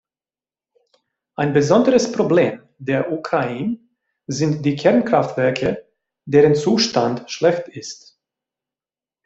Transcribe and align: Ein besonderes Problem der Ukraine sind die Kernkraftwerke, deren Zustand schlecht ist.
Ein 1.35 1.53
besonderes 1.53 2.11
Problem 2.11 2.63
der 2.79 3.11
Ukraine 3.11 3.77
sind 4.25 4.65
die 4.65 4.75
Kernkraftwerke, 4.75 5.87
deren 6.25 6.55
Zustand 6.55 7.29
schlecht 7.29 7.67
ist. 7.67 8.19